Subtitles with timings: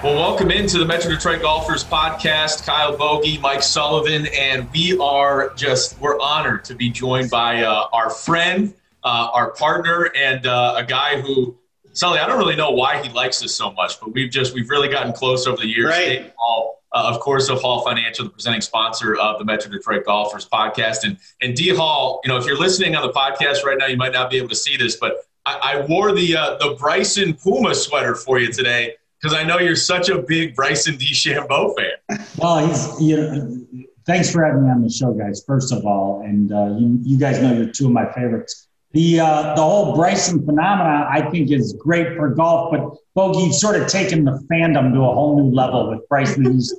[0.00, 2.64] Well, welcome into the Metro Detroit Golfers podcast.
[2.64, 7.88] Kyle Bogey, Mike Sullivan, and we are just, we're honored to be joined by uh,
[7.92, 11.56] our friend, uh, our partner, and uh, a guy who,
[11.94, 14.70] Sully, I don't really know why he likes us so much, but we've just, we've
[14.70, 15.86] really gotten close over the years.
[15.86, 16.06] Right.
[16.06, 20.04] Dave Hall, uh, of course, of Hall Financial, the presenting sponsor of the Metro Detroit
[20.04, 21.02] Golfers podcast.
[21.02, 23.96] And, and D Hall, you know, if you're listening on the podcast right now, you
[23.96, 27.34] might not be able to see this, but I, I wore the, uh, the Bryson
[27.34, 32.24] Puma sweater for you today because I know you're such a big Bryson DeChambeau fan.
[32.38, 35.42] Well, he's you know, thanks for having me on the show, guys.
[35.46, 38.68] First of all, and uh, you, you guys know you're two of my favorites.
[38.92, 42.70] The uh, the whole Bryson phenomena, I think, is great for golf.
[42.72, 46.44] But Bogey, you've sort of taken the fandom to a whole new level with Bryson.
[46.44, 46.74] You just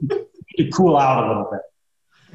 [0.58, 1.62] to cool out a little bit.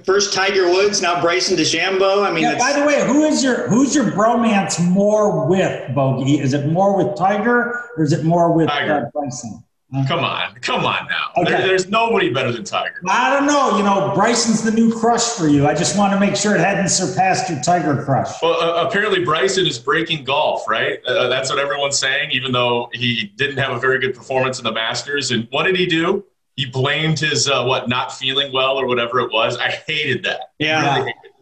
[0.05, 2.27] First Tiger Woods, now Bryson DeChambeau.
[2.27, 6.41] I mean, Yeah, by the way, who is your who's your bromance more with, Bogey?
[6.41, 9.07] Is it more with Tiger or is it more with Tiger.
[9.07, 9.65] Uh, Bryson?
[10.09, 11.31] Come on, come on now.
[11.37, 11.53] Okay.
[11.53, 13.01] There, there's nobody better than Tiger.
[13.09, 13.77] I don't know.
[13.77, 15.69] You know, Bryson's the new crush for you.
[15.69, 18.43] I just want to make sure it hadn't surpassed your Tiger crush.
[18.43, 20.99] Well, uh, apparently Bryson is breaking golf, right?
[21.05, 24.65] Uh, that's what everyone's saying, even though he didn't have a very good performance in
[24.65, 25.31] the Masters.
[25.31, 26.25] And what did he do?
[26.57, 29.57] He blamed his uh, what not feeling well or whatever it was.
[29.59, 30.51] I hated that.
[30.59, 30.97] Yeah.
[30.97, 31.33] Really hated.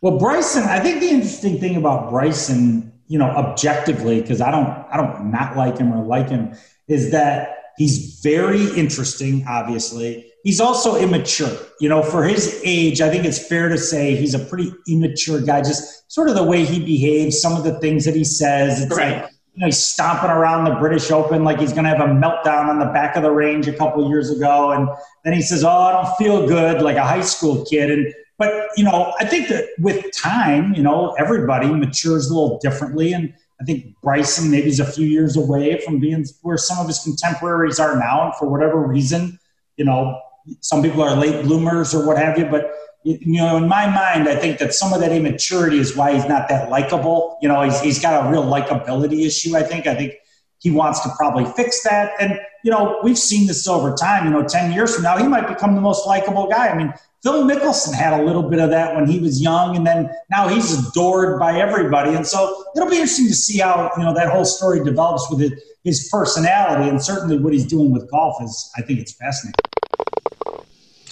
[0.00, 4.68] Well, Bryson, I think the interesting thing about Bryson, you know, objectively, because I don't,
[4.68, 6.54] I don't not like him or like him,
[6.86, 9.44] is that he's very interesting.
[9.48, 11.50] Obviously, he's also immature.
[11.80, 15.40] You know, for his age, I think it's fair to say he's a pretty immature
[15.40, 15.62] guy.
[15.62, 18.82] Just sort of the way he behaves, some of the things that he says.
[18.82, 19.22] It's Right.
[19.22, 22.12] like you know, he's stomping around the British Open like he's going to have a
[22.12, 24.88] meltdown on the back of the range a couple years ago, and
[25.24, 27.90] then he says, "Oh, I don't feel good," like a high school kid.
[27.90, 32.58] And but you know, I think that with time, you know, everybody matures a little
[32.58, 36.78] differently, and I think Bryson maybe is a few years away from being where some
[36.78, 39.38] of his contemporaries are now, and for whatever reason,
[39.76, 40.20] you know,
[40.60, 42.70] some people are late bloomers or what have you, but
[43.04, 46.26] you know, in my mind, I think that some of that immaturity is why he's
[46.26, 47.38] not that likable.
[47.42, 49.54] You know, he's, he's got a real likability issue.
[49.54, 49.86] I think.
[49.86, 50.14] I think
[50.60, 52.12] he wants to probably fix that.
[52.18, 54.24] And you know, we've seen this over time.
[54.24, 56.68] You know, ten years from now, he might become the most likable guy.
[56.68, 56.94] I mean,
[57.24, 60.46] Phil Mickelson had a little bit of that when he was young, and then now
[60.46, 62.14] he's adored by everybody.
[62.14, 65.40] And so it'll be interesting to see how you know that whole story develops with
[65.84, 68.70] his, personality, and certainly what he's doing with golf is.
[68.76, 69.54] I think it's fascinating.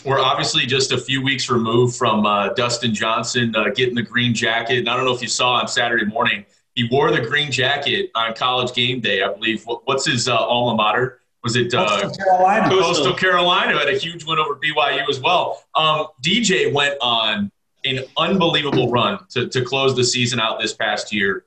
[0.04, 4.34] We're obviously just a few weeks removed from uh, Dustin Johnson uh, getting the green
[4.34, 4.80] jacket.
[4.80, 6.44] And I don't know if you saw on Saturday morning,
[6.74, 9.64] he wore the green jacket on college game day, I believe.
[9.84, 11.21] What's his uh, alma mater?
[11.42, 12.68] Was it uh, Coastal Carolina.
[12.68, 15.64] Coastal Carolina had a huge win over BYU as well.
[15.74, 17.50] Um, DJ went on
[17.84, 21.44] an unbelievable run to, to close the season out this past year.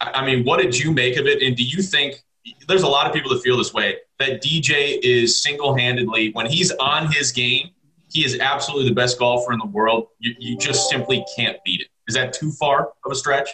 [0.00, 1.42] I, I mean, what did you make of it?
[1.42, 2.22] And do you think
[2.66, 6.46] there's a lot of people that feel this way that DJ is single handedly, when
[6.46, 7.70] he's on his game,
[8.10, 10.08] he is absolutely the best golfer in the world.
[10.18, 11.88] You, you just simply can't beat it.
[12.08, 13.50] Is that too far of a stretch?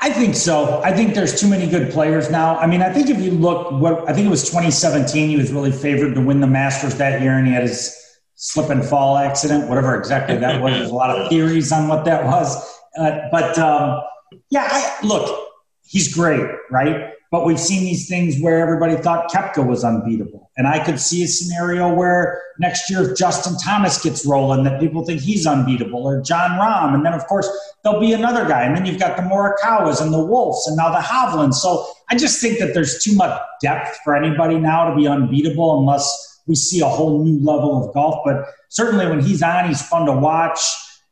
[0.00, 0.82] I think so.
[0.82, 2.56] I think there's too many good players now.
[2.56, 5.52] I mean, I think if you look, what I think it was 2017, he was
[5.52, 7.96] really favored to win the Masters that year, and he had his
[8.34, 10.74] slip and fall accident, whatever exactly that was.
[10.74, 12.56] There's a lot of theories on what that was,
[12.98, 14.02] uh, but um,
[14.50, 15.50] yeah, I, look,
[15.82, 17.12] he's great, right?
[17.30, 21.24] But we've seen these things where everybody thought Koepka was unbeatable, and I could see
[21.24, 26.06] a scenario where next year if Justin Thomas gets rolling, that people think he's unbeatable,
[26.06, 27.48] or Jon Rahm, and then of course
[27.82, 30.90] there'll be another guy, and then you've got the Morikawas and the Wolffs, and now
[30.90, 31.54] the Hovlands.
[31.54, 35.80] So I just think that there's too much depth for anybody now to be unbeatable
[35.80, 38.20] unless we see a whole new level of golf.
[38.24, 40.60] But certainly when he's on, he's fun to watch,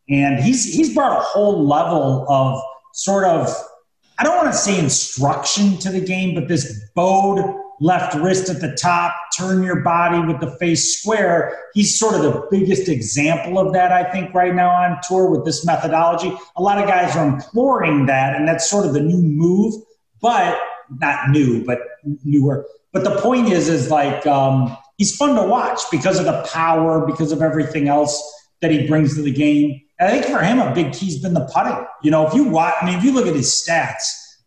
[0.08, 2.62] and he's he's brought a whole level of
[2.92, 3.52] sort of
[4.18, 8.60] I don't want to say instruction to the game, but this bowed left wrist at
[8.60, 11.58] the top, turn your body with the face square.
[11.74, 15.44] He's sort of the biggest example of that, I think, right now on tour with
[15.44, 16.32] this methodology.
[16.56, 19.74] A lot of guys are imploring that, and that's sort of the new move,
[20.20, 20.60] but
[21.00, 21.80] not new, but
[22.24, 22.64] newer.
[22.92, 27.04] But the point is, is like um, he's fun to watch because of the power,
[27.04, 28.22] because of everything else
[28.60, 29.80] that he brings to the game.
[30.00, 31.86] I think for him, a big key's been the putting.
[32.02, 34.02] You know, if you watch, I mean, if you look at his stats,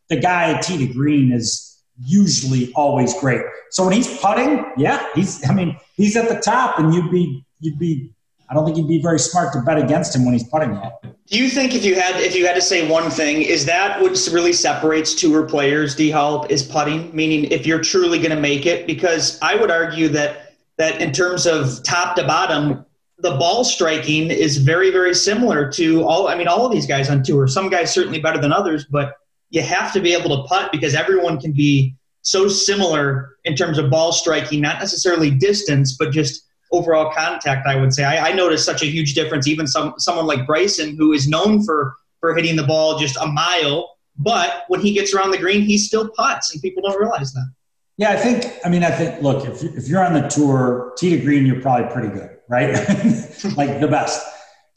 [0.09, 3.41] the guy at tee to green is usually always great.
[3.71, 7.45] So when he's putting, yeah, he's, I mean, he's at the top and you'd be
[7.59, 8.11] you'd be
[8.49, 11.01] I don't think you'd be very smart to bet against him when he's putting well.
[11.03, 14.01] Do you think if you had if you had to say one thing, is that
[14.01, 17.13] what really separates tour players, D Hall, is putting?
[17.13, 18.87] Meaning if you're truly gonna make it?
[18.87, 22.85] Because I would argue that that in terms of top to bottom,
[23.19, 27.09] the ball striking is very, very similar to all I mean, all of these guys
[27.09, 27.47] on tour.
[27.47, 29.15] Some guys certainly better than others, but
[29.49, 33.77] you have to be able to putt because everyone can be so similar in terms
[33.77, 37.65] of ball striking, not necessarily distance, but just overall contact.
[37.67, 39.47] I would say I, I noticed such a huge difference.
[39.47, 43.25] Even some someone like Bryson, who is known for for hitting the ball just a
[43.25, 47.31] mile, but when he gets around the green, he still putts, and people don't realize
[47.33, 47.49] that.
[47.97, 48.45] Yeah, I think.
[48.63, 49.21] I mean, I think.
[49.21, 52.73] Look, if if you're on the tour, tee to green, you're probably pretty good, right?
[53.55, 54.25] like the best.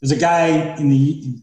[0.01, 0.47] There's a guy
[0.77, 0.97] in the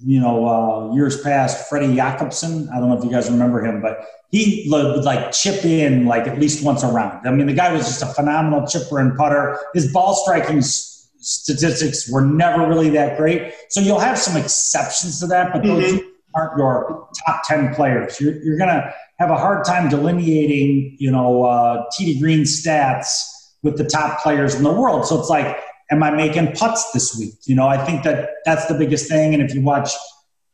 [0.05, 2.69] you know uh, years past, Freddie Jacobson.
[2.71, 6.27] I don't know if you guys remember him, but he would like chip in like
[6.27, 7.27] at least once a round.
[7.27, 9.59] I mean, the guy was just a phenomenal chipper and putter.
[9.75, 13.53] His ball striking statistics were never really that great.
[13.71, 16.09] So you'll have some exceptions to that, but those mm-hmm.
[16.35, 18.21] aren't your top ten players.
[18.21, 23.25] You're, you're gonna have a hard time delineating, you know, uh, to green stats
[23.63, 25.07] with the top players in the world.
[25.07, 25.59] So it's like
[25.91, 27.35] am I making putts this week?
[27.45, 29.35] You know, I think that that's the biggest thing.
[29.35, 29.91] And if you watch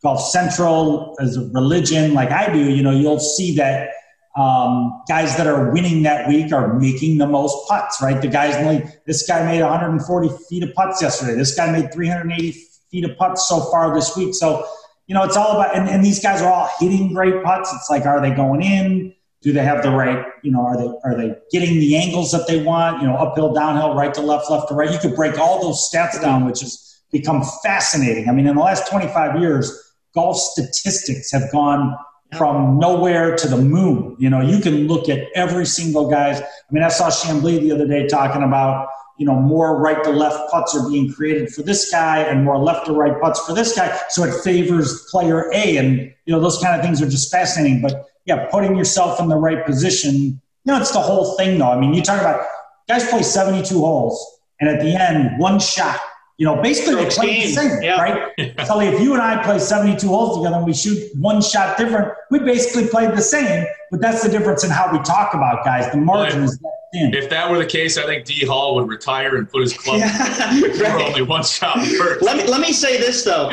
[0.03, 3.91] Golf Central as a religion, like I do, you know, you'll see that
[4.37, 8.21] um, guys that are winning that week are making the most putts, right?
[8.21, 11.35] The guys, like, this guy made 140 feet of putts yesterday.
[11.35, 12.53] This guy made 380
[12.91, 14.35] feet of putts so far this week.
[14.35, 14.67] So,
[15.07, 17.73] you know, it's all about, and, and these guys are all hitting great putts.
[17.73, 19.15] It's like, are they going in?
[19.45, 22.47] Do they have the right you know are they are they getting the angles that
[22.49, 24.91] they want you know uphill downhill right to left left to right?
[24.91, 28.29] You could break all those stats down which has become fascinating.
[28.29, 29.71] I mean in the last 25 years
[30.15, 31.97] golf statistics have gone
[32.39, 34.17] from nowhere to the moon.
[34.19, 37.73] You know you can look at every single guy's i mean i saw chamblee the
[37.73, 38.89] other day talking about
[39.19, 42.59] you know more right to left putts are being created for this guy and more
[42.59, 43.97] left to right putts for this guy.
[44.09, 47.83] So it favors player a and you know those kind of things are just fascinating.
[47.83, 50.15] But yeah, putting yourself in the right position.
[50.15, 51.71] You know, it's the whole thing, though.
[51.71, 52.47] I mean, you talk about
[52.89, 56.01] guys play 72 holes, and at the end, one shot.
[56.37, 58.01] You know, basically they play the same, yeah.
[58.01, 58.33] right?
[58.67, 62.13] so if you and I play 72 holes together and we shoot one shot different,
[62.33, 63.65] we basically played the same.
[63.93, 65.93] But that's the difference in how we talk about guys.
[65.93, 67.15] The margin is that thin.
[67.15, 69.99] If that were the case, I think D Hall would retire and put his club
[70.01, 71.09] yeah, right.
[71.09, 72.21] only one shot first.
[72.21, 73.53] Let me let me say this though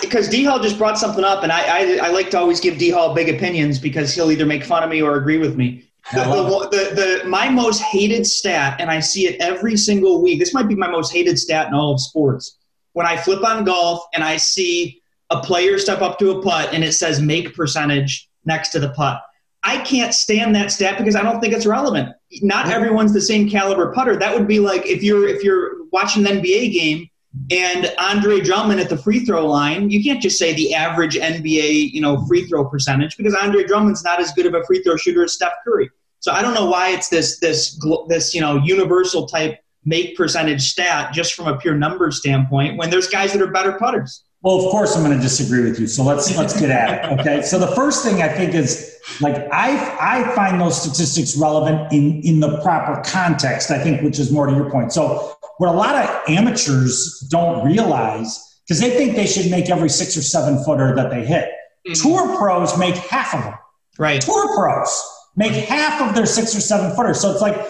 [0.00, 2.78] because D Hall just brought something up, and I, I, I like to always give
[2.78, 5.90] D Hall big opinions because he'll either make fun of me or agree with me.
[6.12, 10.40] The, the, the, the, my most hated stat, and I see it every single week.
[10.40, 12.58] This might be my most hated stat in all of sports.
[12.94, 16.74] When I flip on golf and I see a player step up to a putt
[16.74, 19.22] and it says make percentage next to the putt,
[19.62, 22.08] I can't stand that stat because I don't think it's relevant.
[22.42, 24.16] Not everyone's the same caliber putter.
[24.16, 27.09] That would be like if you're if you're watching an NBA game
[27.50, 31.92] and Andre Drummond at the free throw line, you can't just say the average NBA,
[31.92, 34.96] you know, free throw percentage because Andre Drummond's not as good of a free throw
[34.96, 35.90] shooter as Steph Curry.
[36.18, 40.70] So I don't know why it's this this this you know universal type make percentage
[40.70, 44.24] stat just from a pure number standpoint when there's guys that are better putters.
[44.42, 45.86] Well, of course, I'm going to disagree with you.
[45.86, 47.20] So let's let's get at it.
[47.20, 47.42] Okay.
[47.42, 52.20] So the first thing I think is like I I find those statistics relevant in
[52.22, 53.70] in the proper context.
[53.70, 54.92] I think, which is more to your point.
[54.92, 59.90] So what a lot of amateurs don't realize because they think they should make every
[59.90, 61.50] six or seven footer that they hit.
[61.86, 61.92] Mm-hmm.
[62.02, 63.54] Tour pros make half of them.
[63.98, 64.22] Right.
[64.22, 64.88] Tour pros
[65.36, 67.20] make half of their six or seven footers.
[67.20, 67.62] So it's like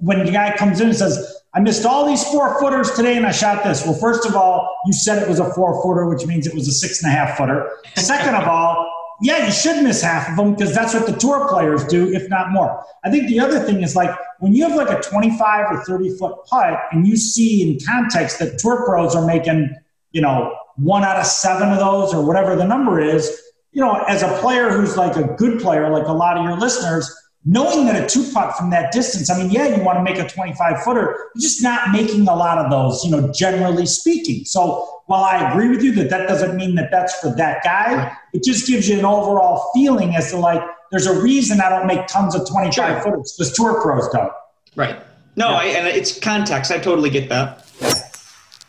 [0.00, 3.26] when the guy comes in and says, I missed all these four footers today and
[3.26, 3.84] I shot this.
[3.84, 6.66] Well, first of all, you said it was a four footer, which means it was
[6.66, 7.70] a six and a half footer.
[7.94, 8.90] Second of all,
[9.20, 12.28] yeah, you should miss half of them because that's what the tour players do, if
[12.28, 12.84] not more.
[13.04, 16.18] I think the other thing is like when you have like a 25 or 30
[16.18, 19.74] foot putt and you see in context that tour pros are making,
[20.12, 23.40] you know, one out of seven of those or whatever the number is,
[23.72, 26.56] you know, as a player who's like a good player, like a lot of your
[26.56, 27.12] listeners,
[27.44, 30.18] knowing that a two putt from that distance, I mean, yeah, you want to make
[30.18, 34.44] a 25 footer, you're just not making a lot of those, you know, generally speaking.
[34.44, 38.16] So while I agree with you that that doesn't mean that that's for that guy,
[38.32, 41.86] it just gives you an overall feeling as to like, there's a reason I don't
[41.86, 43.00] make tons of 25 sure.
[43.02, 44.32] footers because tour pros don't.
[44.76, 44.96] Right.
[45.36, 45.56] No, yeah.
[45.56, 46.70] I, and it's context.
[46.70, 47.66] I totally get that.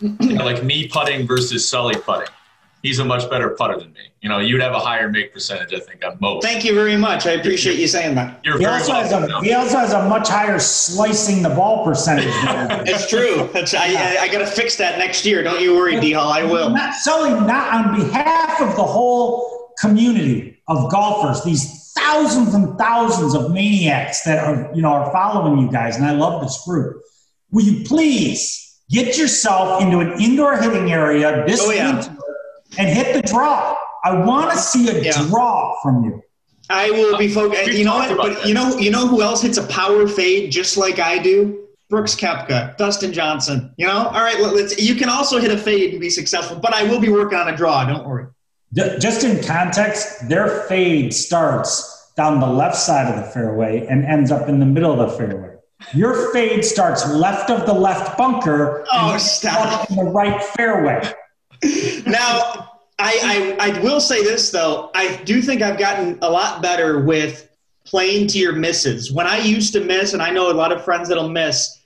[0.01, 2.27] like me putting versus Sully putting
[2.85, 4.11] he's a much better putter than me.
[4.21, 6.43] You know, you'd have a higher make percentage, I think, on most.
[6.43, 7.25] Thank you very much.
[7.25, 8.41] I appreciate you saying that.
[8.45, 12.27] You're he, also has a, he also has a much higher slicing the ball percentage.
[12.87, 13.49] it's true.
[13.55, 15.41] It's, I, I, I got to fix that next year.
[15.41, 16.31] Don't you worry, D Hall.
[16.31, 16.69] I will.
[16.69, 23.33] Not Sully, not on behalf of the whole community of golfers, these thousands and thousands
[23.33, 27.01] of maniacs that are, you know, are following you guys, and I love this group.
[27.51, 31.95] Will you please Get yourself into an indoor hitting area this Oh, yeah.
[31.95, 32.15] winter
[32.77, 33.75] and hit the draw.
[34.03, 35.11] I want to see a Yeah.
[35.27, 36.21] draw from you.
[36.69, 37.71] I will be focused.
[37.71, 38.17] You know what?
[38.17, 38.47] But that.
[38.47, 41.59] you know, you know who else hits a power fade just like I do?
[41.89, 43.71] Brooks Koepka, Dustin Johnson.
[43.77, 44.39] You know, all right.
[44.39, 44.79] let- Let's.
[44.81, 47.47] You can also hit a fade and be successful, but I will be working on
[47.47, 47.85] a draw.
[47.85, 48.25] Don't worry.
[48.73, 54.31] Just in context, their fade starts down the left side of the fairway and ends
[54.31, 55.51] up in the middle of the fairway.
[55.93, 59.89] Your fade starts left of the left bunker Oh, and stop.
[59.91, 61.01] in the right fairway.
[62.05, 64.91] Now, I, I I will say this though.
[64.95, 67.49] I do think I've gotten a lot better with
[67.85, 69.11] playing to your misses.
[69.11, 71.77] When I used to miss, and I know a lot of friends that'll miss,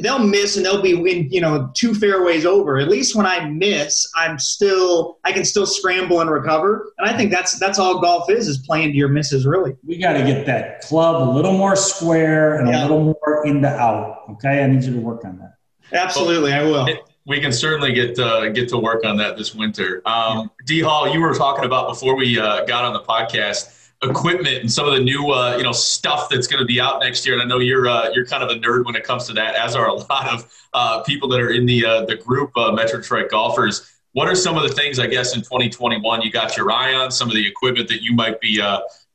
[0.00, 2.78] they'll miss and they'll be in you know two fairways over.
[2.78, 6.92] At least when I miss, I'm still I can still scramble and recover.
[6.98, 9.46] And I think that's that's all golf is is playing to your misses.
[9.46, 9.76] Really.
[9.84, 13.68] We got to get that club a little more square and a little more into
[13.68, 14.22] out.
[14.30, 15.54] Okay, I need you to work on that.
[15.92, 16.86] Absolutely, I will.
[16.86, 20.00] It- we can certainly get uh, get to work on that this winter.
[20.06, 24.58] Um, D Hall, you were talking about before we uh, got on the podcast equipment
[24.58, 27.26] and some of the new uh, you know stuff that's going to be out next
[27.26, 27.34] year.
[27.34, 29.56] And I know you're uh, you're kind of a nerd when it comes to that,
[29.56, 33.00] as are a lot of uh, people that are in the uh, the group Metro
[33.00, 33.92] Detroit golfers.
[34.12, 37.10] What are some of the things I guess in 2021 you got your eye on?
[37.10, 38.62] Some of the equipment that you might be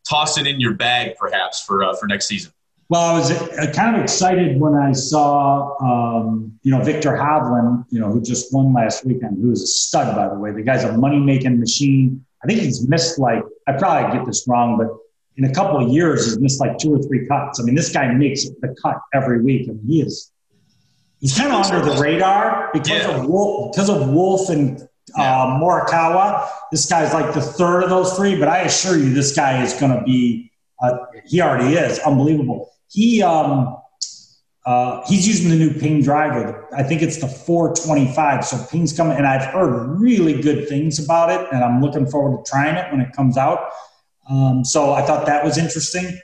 [0.08, 2.52] tossing in your bag, perhaps for for next season.
[2.92, 7.86] Well, I was uh, kind of excited when I saw, um, you know, Viktor Hovland,
[7.90, 10.52] you know, who just won last weekend, who is a stud, by the way.
[10.52, 12.26] The guy's a money making machine.
[12.44, 14.90] I think he's missed like, I probably get this wrong, but
[15.38, 17.62] in a couple of years, he's missed like two or three cuts.
[17.62, 19.70] I mean, this guy makes the cut every week.
[19.70, 20.30] I mean, he is,
[21.22, 23.22] he's kind of under the radar because Yeah.
[23.22, 24.86] of Wolff, because of Wolff and
[25.18, 26.46] uh, Morikawa.
[26.74, 29.72] This guy's like the third of those three, but I assure you, this guy is
[29.76, 30.52] going to be,
[30.84, 32.68] uh, he already is unbelievable.
[32.92, 33.78] He, um,
[34.66, 36.68] uh, he's using the new Ping driver.
[36.76, 38.46] I think it's the 425.
[38.46, 42.46] So Ping's coming, and I've heard really good things about it, and I'm looking forward
[42.46, 43.70] to trying it when it comes out.
[44.30, 46.20] Um, so I thought that was interesting.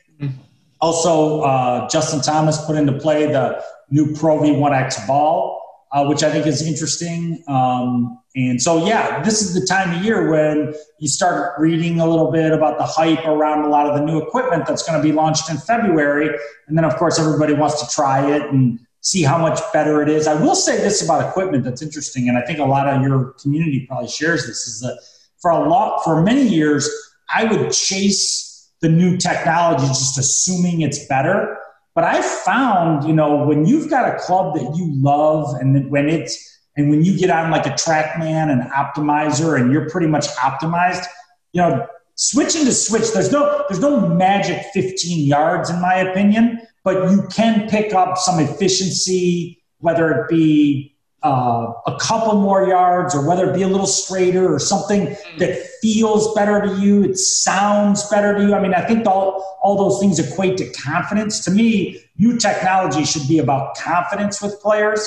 [0.79, 5.56] Also, uh, Justin Thomas put into play the new Pro V1X ball,
[5.91, 7.43] uh, which I think is interesting.
[7.47, 12.07] Um, and so, yeah, this is the time of year when you start reading a
[12.07, 15.03] little bit about the hype around a lot of the new equipment that's going to
[15.03, 16.29] be launched in February.
[16.67, 20.09] And then, of course, everybody wants to try it and see how much better it
[20.09, 20.27] is.
[20.27, 23.33] I will say this about equipment that's interesting, and I think a lot of your
[23.41, 24.99] community probably shares this: is that
[25.41, 26.89] for a lot, for many years,
[27.33, 31.57] I would chase the new technology, just assuming it's better.
[31.97, 36.07] But I found, you know, when you've got a club that you love, and when
[36.07, 40.27] it's and when you get on like a TrackMan and Optimizer, and you're pretty much
[40.35, 41.05] optimized,
[41.53, 43.11] you know, switching to switch.
[43.13, 48.19] There's no there's no magic 15 yards in my opinion, but you can pick up
[48.19, 50.95] some efficiency, whether it be
[51.27, 55.61] uh, a couple more yards or whether it be a little straighter or something that
[55.81, 58.55] feels better to you, it sounds better to you.
[58.55, 61.43] I mean, I think all, all those things equate to confidence.
[61.43, 65.05] To me, new technology should be about confidence with players.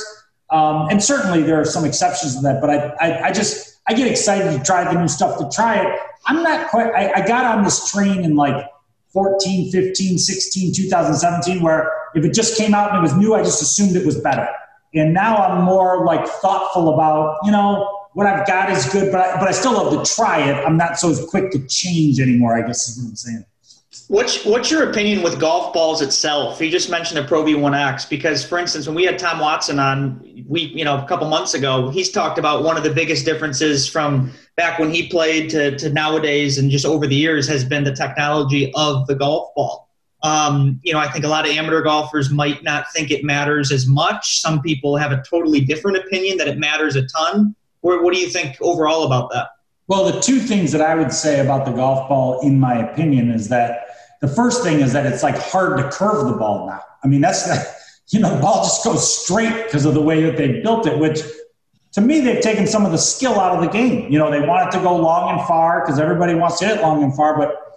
[0.51, 3.95] Um, and certainly there are some exceptions to that, but I, I, I just, I
[3.95, 5.99] get excited to try the new stuff to try it.
[6.27, 8.63] I'm not quite, I, I got on this train in like
[9.15, 13.43] 14, 15, 16, 2017, where if it just came out and it was new, I
[13.43, 14.47] just assumed it was better.
[14.95, 19.21] And now I'm more like thoughtful about, you know, what I've got is good, but
[19.21, 20.55] I, but I still love to try it.
[20.65, 23.45] I'm not so quick to change anymore, I guess is what I'm saying.
[24.09, 26.61] What's what's your opinion with golf balls itself?
[26.61, 30.21] You just mentioned the Pro V1X because, for instance, when we had Tom Watson on,
[30.49, 33.89] we you know a couple months ago, he's talked about one of the biggest differences
[33.89, 37.85] from back when he played to, to nowadays and just over the years has been
[37.85, 39.90] the technology of the golf ball.
[40.23, 43.73] Um, you know, I think a lot of amateur golfers might not think it matters
[43.73, 44.41] as much.
[44.41, 47.55] Some people have a totally different opinion that it matters a ton.
[47.81, 49.49] What, what do you think overall about that?
[49.87, 53.31] Well, the two things that I would say about the golf ball, in my opinion,
[53.31, 53.87] is that
[54.21, 56.83] the first thing is that it's like hard to curve the ball now.
[57.03, 57.67] I mean, that's the,
[58.17, 60.99] you know, the ball just goes straight because of the way that they built it,
[60.99, 61.21] which
[61.93, 64.13] to me, they've taken some of the skill out of the game.
[64.13, 66.83] You know, they want it to go long and far because everybody wants to hit
[66.83, 67.37] long and far.
[67.37, 67.70] But,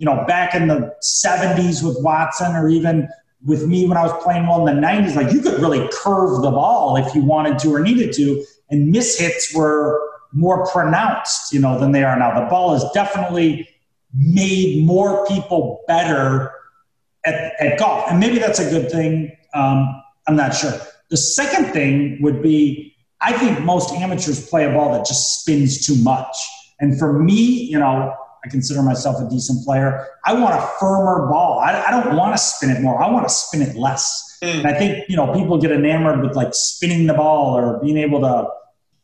[0.00, 3.06] you know, back in the 70s with Watson or even
[3.44, 6.40] with me when I was playing well in the 90s, like you could really curve
[6.40, 8.42] the ball if you wanted to or needed to.
[8.70, 10.00] And mishits were
[10.32, 12.40] more pronounced, you know, than they are now.
[12.40, 13.68] The ball has definitely
[14.14, 16.50] made more people better
[17.26, 18.10] at, at golf.
[18.10, 19.36] And maybe that's a good thing.
[19.52, 20.72] Um, I'm not sure.
[21.10, 25.86] The second thing would be I think most amateurs play a ball that just spins
[25.86, 26.34] too much.
[26.80, 30.06] And for me, you know, I consider myself a decent player.
[30.24, 31.58] I want a firmer ball.
[31.58, 33.02] I, I don't want to spin it more.
[33.02, 34.38] I want to spin it less.
[34.42, 34.60] Mm.
[34.60, 37.98] And I think, you know, people get enamored with like spinning the ball or being
[37.98, 38.48] able to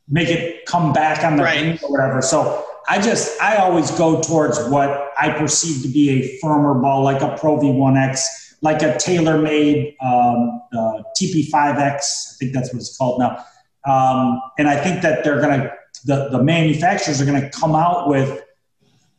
[0.09, 1.83] make it come back on the right.
[1.83, 2.23] or whatever.
[2.23, 7.02] So I just, I always go towards what I perceive to be a firmer ball,
[7.02, 8.21] like a Pro V1X,
[8.62, 11.76] like a TaylorMade um, uh, TP5X.
[11.76, 13.45] I think that's what it's called now.
[13.85, 15.73] Um, and I think that they're going to,
[16.05, 18.43] the, the manufacturers are going to come out with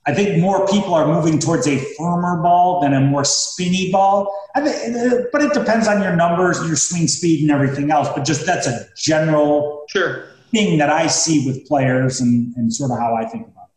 [0.08, 4.34] I think more people are moving towards a firmer ball than a more spinny ball.
[4.56, 8.08] I mean, uh, but it depends on your numbers, your swing speed, and everything else.
[8.16, 10.30] But just that's a general sure.
[10.52, 13.72] thing that I see with players and, and sort of how I think about it.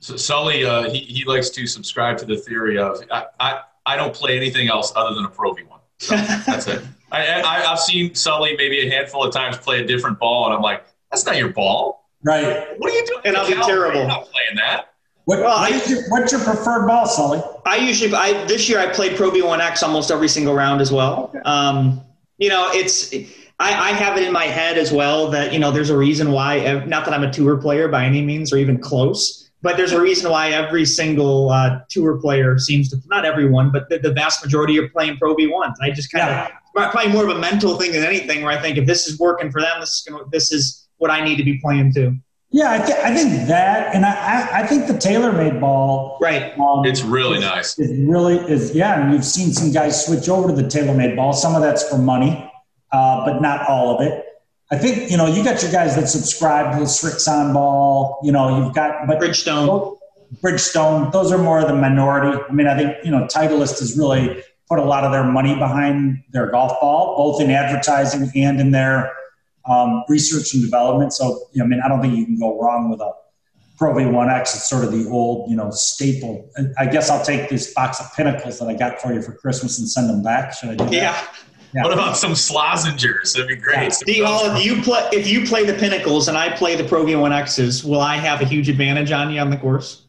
[0.00, 3.96] So Sully, uh, he, he likes to subscribe to the theory of I, I, I
[3.96, 5.78] don't play anything else other than a Pro V1.
[5.98, 6.82] So that's it.
[7.12, 10.54] I, I, I've seen Sully maybe a handful of times play a different ball, and
[10.54, 12.08] I'm like, that's not your ball.
[12.24, 12.78] Right.
[12.78, 13.20] What are you doing?
[13.24, 14.00] And I'll be terrible.
[14.00, 14.89] You're not playing that.
[15.24, 17.42] What, well, I, your, what's your preferred ball, Sully?
[17.66, 21.30] I usually, I this year I played Pro V1X almost every single round as well.
[21.34, 21.38] Okay.
[21.40, 22.00] Um,
[22.38, 23.14] you know, it's
[23.60, 26.32] I, I, have it in my head as well that you know there's a reason
[26.32, 26.82] why.
[26.86, 30.00] Not that I'm a tour player by any means or even close, but there's a
[30.00, 34.42] reason why every single uh, tour player seems to not everyone, but the, the vast
[34.42, 35.74] majority are playing Pro V1s.
[35.82, 36.90] I just kind of yeah.
[36.90, 39.50] probably more of a mental thing than anything where I think if this is working
[39.50, 42.16] for them, this is gonna, this is what I need to be playing too.
[42.52, 46.58] Yeah, I, th- I think that, and I, I think the TaylorMade ball, right?
[46.58, 47.78] Um, it's really is, nice.
[47.78, 48.74] It really is.
[48.74, 51.32] Yeah, and you've seen some guys switch over to the TaylorMade ball.
[51.32, 52.50] Some of that's for money,
[52.90, 54.24] uh, but not all of it.
[54.72, 58.18] I think you know you got your guys that subscribe to the Srixon ball.
[58.24, 59.96] You know you've got but Bridgestone.
[60.42, 61.12] Bridgestone.
[61.12, 62.36] Those are more of the minority.
[62.48, 65.54] I mean, I think you know Titleist has really put a lot of their money
[65.54, 69.12] behind their golf ball, both in advertising and in their
[69.68, 71.12] um, research and development.
[71.12, 73.12] So, I mean, I don't think you can go wrong with a
[73.78, 74.40] Pro V1X.
[74.40, 76.50] It's sort of the old, you know, staple.
[76.78, 79.78] I guess I'll take this box of pinnacles that I got for you for Christmas
[79.78, 80.52] and send them back.
[80.52, 80.92] Should I do that?
[80.92, 81.26] Yeah.
[81.72, 81.84] Yeah.
[81.84, 83.32] What about some Slazengers?
[83.32, 83.94] That'd be great.
[84.06, 84.14] Yeah.
[84.14, 87.04] D Hall, if you play if you play the pinnacles and I play the Pro
[87.04, 90.08] V1Xs, will I have a huge advantage on you on the course?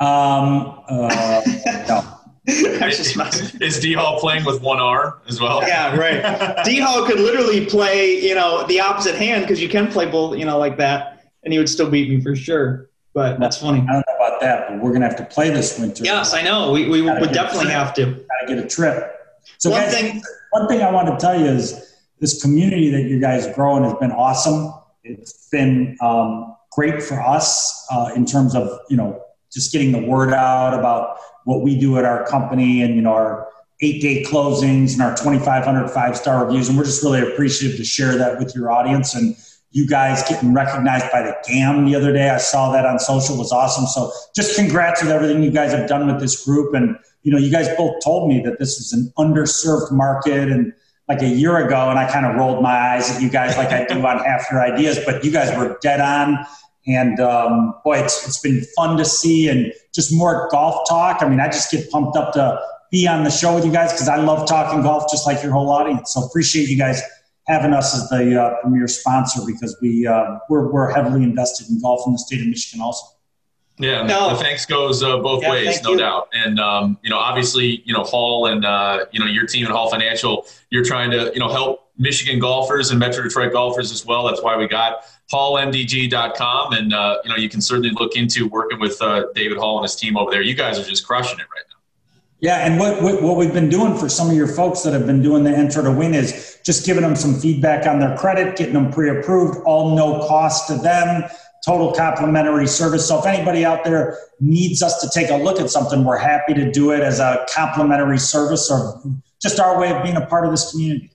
[0.00, 1.42] Um, uh,
[1.88, 2.05] no.
[3.60, 5.62] Is D Hall playing with one arm as well?
[5.66, 6.64] Yeah, right.
[6.64, 10.38] D Hall could literally play, you know, the opposite hand because you can play both,
[10.38, 12.88] you know, like that, and he would still beat me for sure.
[13.14, 13.80] But that's funny.
[13.80, 16.04] I don't know about that, but we're gonna have to play this winter.
[16.04, 16.70] Yes, I know.
[16.70, 18.04] We, we would definitely have to.
[18.04, 19.12] Gotta get a trip.
[19.58, 23.02] So one guys, thing, one thing I want to tell you is this community that
[23.02, 24.72] you guys growing has been awesome.
[25.02, 29.20] It's been um, great for us uh, in terms of you know
[29.52, 33.12] just getting the word out about what we do at our company and you know
[33.12, 33.48] our
[33.80, 36.68] eight day closings and our 2500 five star reviews.
[36.68, 39.14] And we're just really appreciative to share that with your audience.
[39.14, 39.36] And
[39.70, 43.36] you guys getting recognized by the GAM the other day i saw that on social.
[43.36, 43.86] Was awesome.
[43.86, 46.74] So just congrats with everything you guys have done with this group.
[46.74, 50.50] And you know you guys both told me that this is an underserved market.
[50.50, 50.72] And
[51.08, 53.68] like a year ago and i kind of rolled my eyes at you guys like
[53.68, 56.36] i do on half your ideas but you guys were dead on
[56.86, 61.22] and um, boy, it's, it's been fun to see and just more golf talk.
[61.22, 63.92] I mean, I just get pumped up to be on the show with you guys
[63.92, 66.12] because I love talking golf just like your whole audience.
[66.12, 67.02] So appreciate you guys
[67.48, 71.80] having us as the uh, premier sponsor because we, uh, we're, we're heavily invested in
[71.80, 73.06] golf in the state of Michigan also.
[73.78, 74.30] Yeah, no.
[74.30, 75.98] the thanks goes uh, both yeah, ways, no you.
[75.98, 76.28] doubt.
[76.32, 79.70] And um, you know, obviously, you know, Hall and uh, you know your team at
[79.70, 84.04] Hall Financial, you're trying to you know help Michigan golfers and Metro Detroit golfers as
[84.04, 84.26] well.
[84.26, 88.78] That's why we got hallmdg.com, and uh, you know you can certainly look into working
[88.78, 90.42] with uh, David Hall and his team over there.
[90.42, 91.76] You guys are just crushing it right now.
[92.40, 95.06] Yeah, and what, what, what we've been doing for some of your folks that have
[95.06, 98.56] been doing the enter to win is just giving them some feedback on their credit,
[98.56, 101.24] getting them pre-approved, all no cost to them,
[101.64, 103.08] total complimentary service.
[103.08, 106.52] So if anybody out there needs us to take a look at something, we're happy
[106.52, 109.00] to do it as a complimentary service or
[109.40, 111.10] just our way of being a part of this community.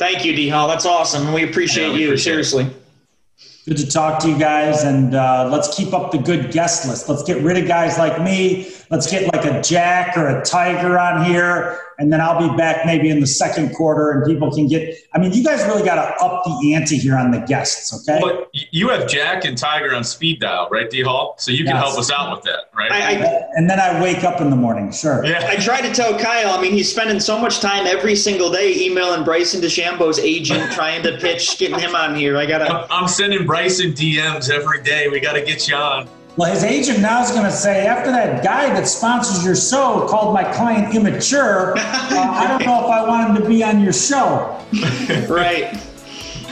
[0.00, 0.66] Thank you, D Hall.
[0.66, 1.30] That's awesome.
[1.30, 2.64] We appreciate yeah, we you, appreciate seriously.
[2.64, 3.66] It.
[3.66, 7.06] Good to talk to you guys, and uh, let's keep up the good guest list.
[7.10, 8.72] Let's get rid of guys like me.
[8.90, 12.84] Let's get like a Jack or a Tiger on here, and then I'll be back
[12.84, 14.98] maybe in the second quarter, and people can get.
[15.14, 18.18] I mean, you guys really got to up the ante here on the guests, okay?
[18.20, 21.36] But you have Jack and Tiger on speed dial, right, D Hall?
[21.38, 21.84] So you can yes.
[21.84, 22.90] help us out with that, right?
[22.90, 25.24] I, I, and then I wake up in the morning, sure.
[25.24, 25.46] Yeah.
[25.48, 26.50] I try to tell Kyle.
[26.50, 31.04] I mean, he's spending so much time every single day emailing Bryson DeChambeau's agent, trying
[31.04, 32.36] to pitch, getting him on here.
[32.36, 32.92] I gotta.
[32.92, 35.06] I'm sending Bryson DMs every day.
[35.06, 36.08] We got to get you on.
[36.36, 40.06] Well, his agent now is going to say, after that guy that sponsors your show
[40.08, 43.80] called my client immature, uh, I don't know if I want him to be on
[43.80, 44.56] your show.
[45.28, 45.76] right.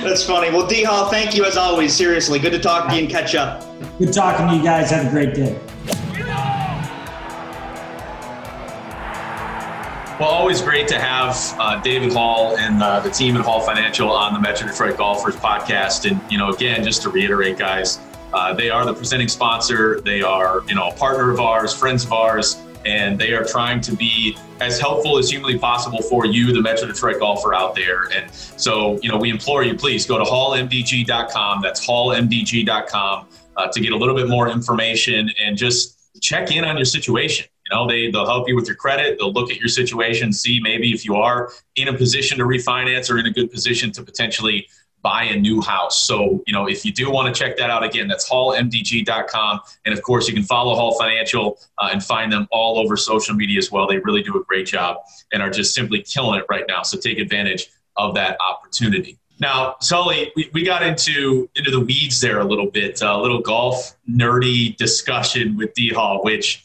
[0.03, 0.51] That's funny.
[0.51, 1.95] Well, D Hall, thank you as always.
[1.95, 3.64] Seriously, good to talk to you and catch up.
[3.99, 4.91] Good talking to you guys.
[4.91, 5.59] Have a great day.
[10.19, 14.11] Well, always great to have uh, David Hall and uh, the team at Hall Financial
[14.11, 16.11] on the Metro Detroit Golfers podcast.
[16.11, 18.01] And, you know, again, just to reiterate, guys,
[18.33, 20.01] uh, they are the presenting sponsor.
[20.01, 23.81] They are, you know, a partner of ours, friends of ours, and they are trying
[23.83, 28.11] to be as helpful as humanly possible for you, the Metro Detroit golfer out there.
[28.12, 31.62] And so, you know, we implore you, please go to hallmdg.com.
[31.62, 36.77] That's hallmdg.com uh, to get a little bit more information and just check in on
[36.77, 37.47] your situation.
[37.71, 39.19] You know, they, they'll help you with your credit.
[39.19, 43.11] They'll look at your situation, see maybe if you are in a position to refinance
[43.11, 44.67] or in a good position to potentially
[45.09, 46.07] buy a new house.
[46.07, 49.61] So, you know, if you do want to check that out again, that's hallmdg.com.
[49.87, 53.35] And of course, you can follow Hall Financial uh, and find them all over social
[53.35, 53.87] media as well.
[53.87, 54.99] They really do a great job
[55.33, 56.83] and are just simply killing it right now.
[56.83, 59.18] So take advantage of that opportunity.
[59.40, 63.40] Now, Sully, we, we got into into the weeds there a little bit, a little
[63.40, 66.64] golf nerdy discussion with D Hall, which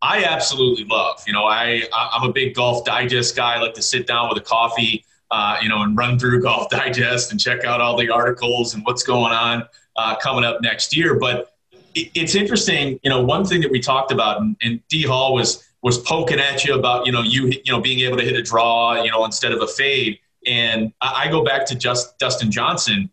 [0.00, 1.22] I absolutely love.
[1.26, 3.56] You know, I I'm a big Golf Digest guy.
[3.56, 6.70] I like to sit down with a coffee, uh, you know, and run through Golf
[6.70, 9.64] Digest and check out all the articles and what's going on
[9.96, 11.18] uh, coming up next year.
[11.18, 11.54] But
[11.94, 13.00] it, it's interesting.
[13.02, 16.64] You know, one thing that we talked about, and, D Hall was was poking at
[16.64, 19.24] you about you know you you know being able to hit a draw, you know,
[19.24, 20.18] instead of a fade.
[20.46, 23.08] And I go back to just Dustin Johnson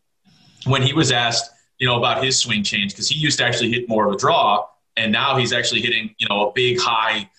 [0.66, 3.72] when he was asked, you know, about his swing change because he used to actually
[3.72, 4.66] hit more of a draw
[5.00, 7.30] and now he's actually hitting you know a big high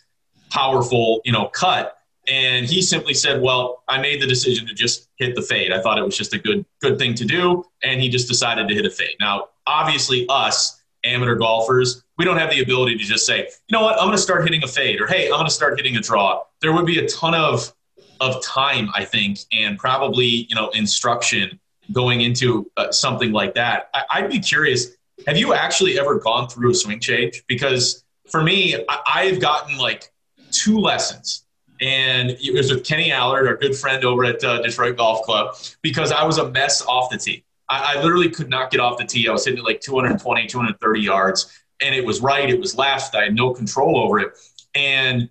[0.51, 1.99] powerful you know cut
[2.31, 5.73] and he simply said well i made the decision to just hit the fade.
[5.73, 7.64] I thought it was just a good good thing to do.
[7.83, 9.16] And he just decided to hit a fade.
[9.21, 13.83] Now obviously us amateur golfers we don't have the ability to just say you know
[13.83, 13.99] what?
[13.99, 15.01] I'm going to start hitting a fade.
[15.01, 16.43] Or hey i'm going to start hitting a draw.
[16.61, 17.73] There would be a ton of
[18.21, 21.59] of time i think and probably you know instruction
[21.93, 23.90] going into uh, something like that.
[23.95, 27.43] I, i'd be curious have you actually ever gone through a swing change?
[27.47, 30.11] Because for me, I, have gotten like
[30.51, 31.45] two lessons.
[31.81, 35.57] And it was with Kenny Allard, our good friend over at uh, Detroit Golf Club,
[35.83, 37.45] because I was a mess off the tee.
[37.69, 39.29] I, I literally could not get off the tee.
[39.29, 43.14] I was hitting like 220, 230 yards, and it was right, it was left.
[43.14, 44.33] I had no control over it.
[44.75, 45.31] And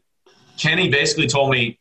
[0.57, 1.79] Kenny basically told me,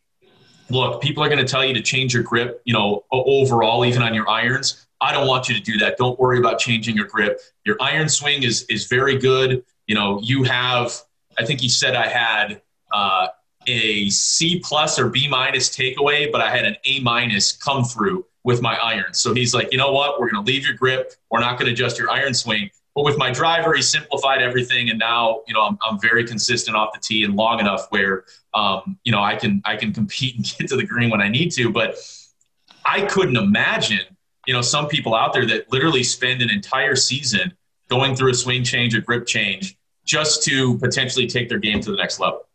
[0.71, 4.03] look, people are going to tell you to change your grip, you know, overall, even
[4.03, 4.87] on your irons.
[5.01, 5.97] I don't want you to do that.
[5.97, 7.41] Don't worry about changing your grip.
[7.65, 9.65] Your iron swing is is very good.
[9.87, 10.93] You know, you have.
[11.39, 13.29] I think he said I had uh,
[13.69, 18.25] a C plus or B minus takeaway, but I had an A minus come through
[18.45, 19.13] with my iron.
[19.13, 20.19] So he's like, you know what?
[20.19, 21.13] We're going to leave your grip.
[21.31, 22.71] We're not going to adjust your iron swing.
[22.95, 26.77] But with my driver, he simplified everything, and now you know I'm, I'm very consistent
[26.77, 30.35] off the tee and long enough where um, you know I can I can compete
[30.35, 31.71] and get to the green when I need to.
[31.71, 31.97] But
[32.85, 37.53] I couldn't imagine you know some people out there that literally spend an entire season
[37.89, 41.91] going through a swing change or grip change just to potentially take their game to
[41.91, 42.49] the next level.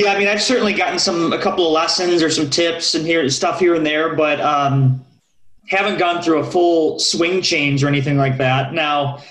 [0.00, 3.06] Yeah, I mean, I've certainly gotten some a couple of lessons or some tips and
[3.06, 5.04] here stuff here and there, but um,
[5.68, 8.72] haven't gone through a full swing change or anything like that.
[8.72, 9.22] Now,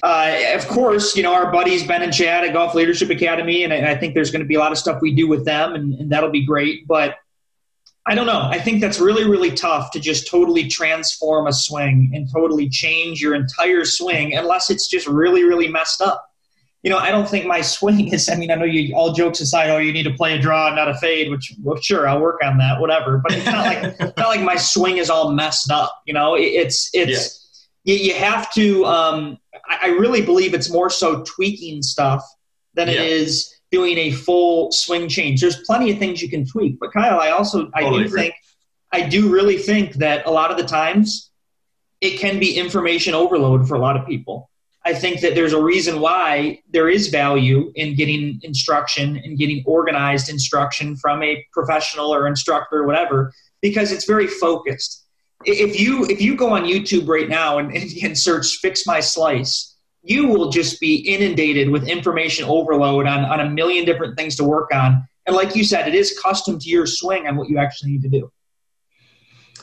[0.00, 3.72] uh, of course, you know our buddies Ben and Chad at Golf Leadership Academy, and
[3.72, 5.74] I, I think there's going to be a lot of stuff we do with them,
[5.74, 6.86] and, and that'll be great.
[6.86, 7.16] But
[8.06, 8.42] I don't know.
[8.42, 13.20] I think that's really, really tough to just totally transform a swing and totally change
[13.20, 16.29] your entire swing unless it's just really, really messed up.
[16.82, 18.28] You know, I don't think my swing is.
[18.28, 18.94] I mean, I know you.
[18.94, 21.30] All jokes aside, oh, you need to play a draw, not a fade.
[21.30, 23.18] Which, well, sure, I'll work on that, whatever.
[23.18, 26.02] But it's not like not like my swing is all messed up.
[26.06, 27.48] You know, it's it's
[27.84, 27.94] yeah.
[27.94, 28.84] you, you have to.
[28.86, 29.38] Um,
[29.68, 32.24] I, I really believe it's more so tweaking stuff
[32.74, 32.94] than yeah.
[32.94, 35.40] it is doing a full swing change.
[35.40, 38.20] There's plenty of things you can tweak, but Kyle, I also I totally do agree.
[38.22, 38.34] think
[38.92, 41.30] I do really think that a lot of the times
[42.00, 44.49] it can be information overload for a lot of people.
[44.84, 49.62] I think that there's a reason why there is value in getting instruction and getting
[49.66, 55.04] organized instruction from a professional or instructor or whatever because it's very focused.
[55.44, 59.76] If you if you go on YouTube right now and, and search "fix my slice,"
[60.02, 64.44] you will just be inundated with information overload on, on a million different things to
[64.44, 65.06] work on.
[65.26, 68.02] And like you said, it is custom to your swing on what you actually need
[68.02, 68.32] to do.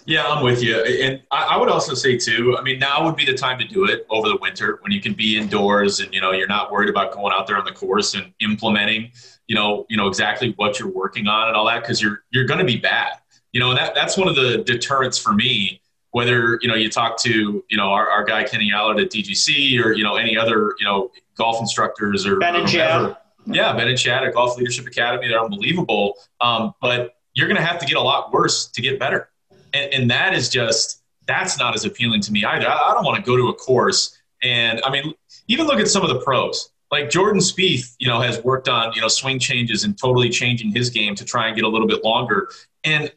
[0.07, 0.77] Yeah, I'm with you.
[0.77, 3.83] And I would also say too, I mean, now would be the time to do
[3.83, 6.89] it over the winter when you can be indoors and, you know, you're not worried
[6.89, 9.11] about going out there on the course and implementing,
[9.47, 11.83] you know, you know, exactly what you're working on and all that.
[11.83, 13.15] Cause you're, you're going to be bad,
[13.51, 17.17] you know, that, that's one of the deterrents for me whether you know you talk
[17.17, 20.73] to you know our, our guy Kenny Allard at DGC or you know any other
[20.79, 23.17] you know golf instructors or Ben and Chad.
[23.45, 25.27] Yeah, Ben and Chad at Golf Leadership Academy.
[25.27, 26.15] They're unbelievable.
[26.41, 29.29] Um, but you're going to have to get a lot worse to get better,
[29.77, 32.67] and, and that is just that's not as appealing to me either.
[32.67, 35.13] I, I don't want to go to a course and I mean
[35.47, 36.71] even look at some of the pros.
[36.91, 40.71] like Jordan Spieth, you know, has worked on you know swing changes and totally changing
[40.71, 42.49] his game to try and get a little bit longer,
[42.83, 43.11] and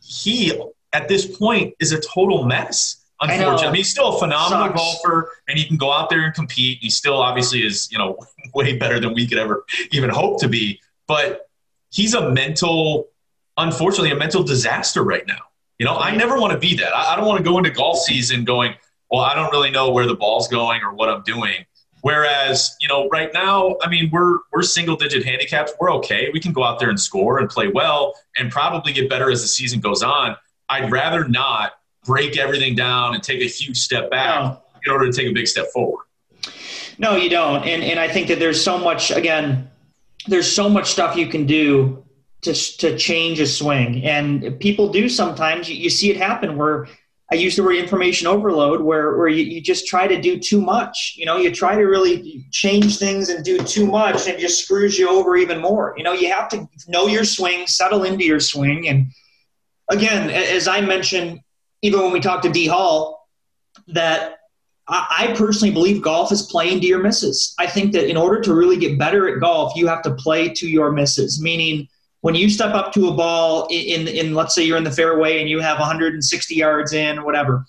[0.00, 0.52] he
[0.92, 3.02] at this point is a total mess.
[3.18, 4.78] Unfortunately, I mean, he's still a phenomenal Sucks.
[4.78, 6.78] golfer, and he can go out there and compete.
[6.82, 8.18] He still obviously is, you know,
[8.54, 10.80] way better than we could ever even hope to be.
[11.08, 11.48] But
[11.90, 13.08] he's a mental,
[13.56, 15.38] unfortunately, a mental disaster right now.
[15.78, 16.94] You know, I never want to be that.
[16.94, 18.74] I, I don't want to go into golf season going,
[19.10, 21.66] well, I don't really know where the ball's going or what I'm doing.
[22.02, 25.72] Whereas, you know, right now, I mean, we're we're single digit handicaps.
[25.80, 26.30] We're okay.
[26.32, 29.42] We can go out there and score and play well and probably get better as
[29.42, 30.36] the season goes on.
[30.68, 31.72] I'd rather not
[32.04, 34.62] break everything down and take a huge step back no.
[34.84, 36.04] in order to take a big step forward.
[36.98, 37.64] No, you don't.
[37.64, 39.68] And and I think that there's so much again,
[40.28, 42.04] there's so much stuff you can do
[42.42, 44.04] to to change a swing.
[44.04, 46.86] And people do sometimes you, you see it happen where
[47.30, 50.60] I use the word information overload where, where you, you just try to do too
[50.60, 51.14] much.
[51.16, 54.96] You know, you try to really change things and do too much and just screws
[54.96, 55.94] you over even more.
[55.96, 58.88] You know, you have to know your swing, settle into your swing.
[58.88, 59.08] And
[59.90, 61.40] again, as I mentioned,
[61.82, 63.28] even when we talked to D Hall,
[63.88, 64.36] that
[64.88, 67.54] I personally believe golf is playing to your misses.
[67.58, 70.48] I think that in order to really get better at golf, you have to play
[70.50, 71.88] to your misses, meaning
[72.26, 74.90] when you step up to a ball in, in, in let's say you're in the
[74.90, 77.64] fairway and you have 160 yards in, whatever,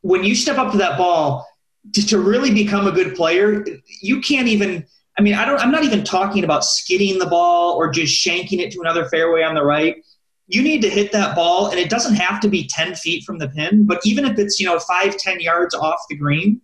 [0.00, 1.46] when you step up to that ball
[1.92, 3.64] to, to really become a good player,
[4.02, 4.84] you can't even.
[5.16, 5.60] I mean, I don't.
[5.60, 9.44] I'm not even talking about skidding the ball or just shanking it to another fairway
[9.44, 10.04] on the right
[10.48, 13.36] you need to hit that ball and it doesn't have to be 10 feet from
[13.36, 16.60] the pin but even if it's you know 5 10 yards off the green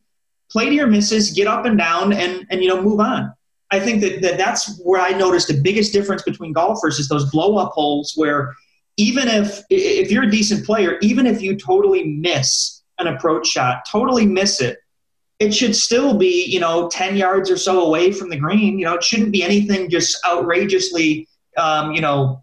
[0.53, 3.33] play to your misses get up and down and and you know move on
[3.73, 7.31] i think that, that that's where i noticed the biggest difference between golfers is those
[7.31, 8.55] blow up holes where
[8.97, 13.83] even if if you're a decent player even if you totally miss an approach shot
[13.91, 14.79] totally miss it
[15.41, 18.85] it should still be you know 10 yards or so away from the green you
[18.85, 21.27] know it shouldn't be anything just outrageously
[21.59, 22.43] um, you know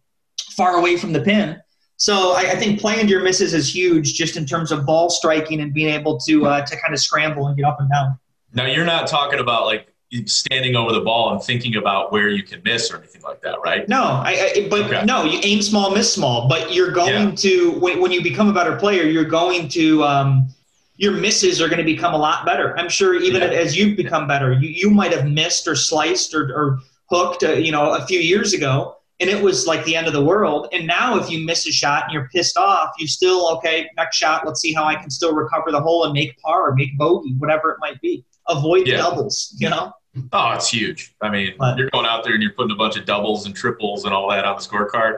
[0.59, 1.57] far away from the pin.
[1.95, 5.61] So I, I, think playing your misses is huge, just in terms of ball striking
[5.61, 8.19] and being able to uh, to kind of scramble and get up and down.
[8.53, 9.87] Now you're not talking about like
[10.25, 13.59] standing over the ball and thinking about where you can miss or anything like that,
[13.63, 13.87] right?
[13.87, 15.05] No, I, I but okay.
[15.05, 16.47] no, you aim small, miss small.
[16.47, 17.35] But you're going yeah.
[17.35, 20.49] to when, when you become a better player, you're going to um,
[20.97, 22.77] your misses are going to become a lot better.
[22.77, 23.49] I'm sure even yeah.
[23.49, 27.53] as you become better, you, you might have missed or sliced or, or hooked, uh,
[27.53, 30.69] you know, a few years ago and it was like the end of the world.
[30.71, 33.89] And now, if you miss a shot and you're pissed off, you still okay.
[33.97, 36.75] Next shot, let's see how I can still recover the hole and make par, or
[36.75, 38.23] make bogey, whatever it might be.
[38.47, 38.97] Avoid yeah.
[38.97, 39.91] doubles, you know.
[40.33, 41.15] Oh, it's huge.
[41.21, 43.55] I mean, but, you're going out there and you're putting a bunch of doubles and
[43.55, 45.17] triples and all that on the scorecard.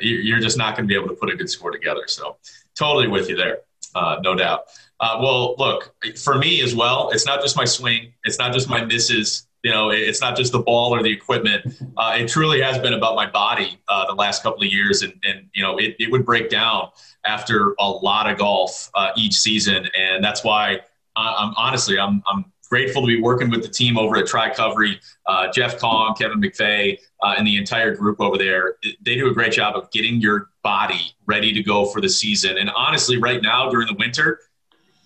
[0.00, 2.02] You're just not going to be able to put a good score together.
[2.06, 2.36] So,
[2.78, 3.58] totally with you there,
[3.94, 4.66] uh, no doubt.
[5.00, 8.68] Uh, well, look, for me as well, it's not just my swing, it's not just
[8.68, 11.66] my misses you know, it's not just the ball or the equipment.
[11.96, 15.12] Uh, it truly has been about my body uh, the last couple of years, and,
[15.22, 16.88] and you know, it, it would break down
[17.26, 20.80] after a lot of golf uh, each season, and that's why
[21.14, 24.96] I, am honestly I'm I'm grateful to be working with the team over at Tricovery,
[25.26, 28.76] uh, Jeff Kong, Kevin McVeigh, uh, and the entire group over there.
[29.04, 32.56] They do a great job of getting your body ready to go for the season,
[32.58, 34.40] and honestly, right now during the winter,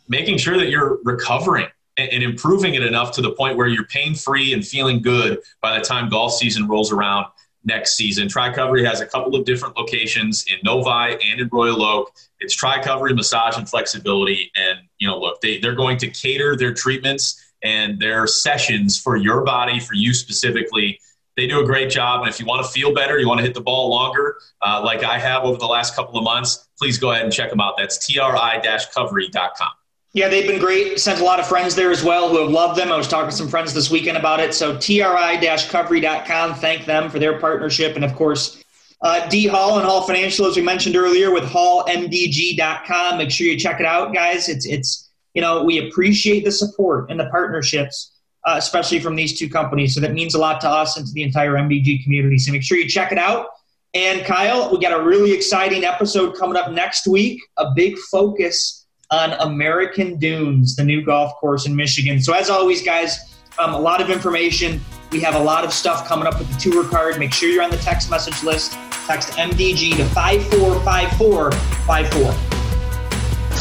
[0.09, 4.15] making sure that you're recovering and, improving it enough to the point where you're pain
[4.15, 7.27] free and feeling good by the time golf season rolls around
[7.65, 8.29] next season.
[8.29, 12.13] Tricovery has a couple of different locations in Novi and in Royal Oak.
[12.41, 14.51] It's Tricovery Massage and Flexibility.
[14.55, 19.17] And, you know, look, they, they're going to cater their treatments and their sessions for
[19.17, 20.99] your body, for you specifically.
[21.37, 22.21] They do a great job.
[22.21, 24.83] And if you want to feel better, you want to hit the ball longer, uh,
[24.85, 27.61] like I have over the last couple of months, please go ahead and check them
[27.61, 27.75] out.
[27.77, 29.71] That's tri-covery.com.
[30.13, 31.01] Yeah, they've been great.
[31.01, 32.93] Sent a lot of friends there as well who have loved them.
[32.93, 34.55] I was talking to some friends this weekend about it.
[34.55, 36.55] So tri-covery.com.
[36.55, 37.97] Thank them for their partnership.
[37.97, 38.63] And of course,
[39.03, 43.19] uh, D Hall and Hall Financial, as we mentioned earlier, with hallmdg.com.
[43.19, 44.49] Make sure you check it out, guys.
[44.49, 45.04] It's, it's
[45.35, 48.13] you know, we appreciate the support and the partnerships,
[48.45, 49.95] uh, especially from these two companies.
[49.95, 52.39] So that means a lot to us and to the entire MDG community.
[52.39, 53.49] So make sure you check it out.
[53.95, 57.41] And Kyle, we got a really exciting episode coming up next week.
[57.59, 62.21] A big focus on American Dunes, the new golf course in Michigan.
[62.21, 64.81] So, as always, guys, um, a lot of information.
[65.13, 67.21] We have a lot of stuff coming up with the tour card.
[67.21, 68.73] Make sure you're on the text message list.
[69.07, 72.54] Text MDG to 545454.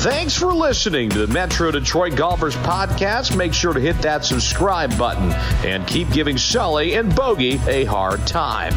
[0.03, 3.37] Thanks for listening to the Metro Detroit Golfers Podcast.
[3.37, 5.31] Make sure to hit that subscribe button
[5.65, 8.73] and keep giving Sully and Bogey a hard time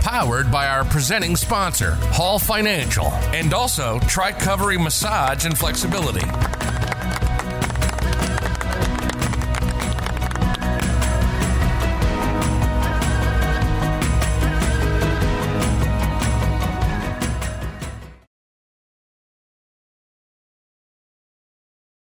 [0.00, 6.24] powered by our presenting sponsor, Hall Financial, and also Tricovery Massage and Flexibility.